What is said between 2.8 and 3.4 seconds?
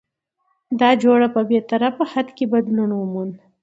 وموند؛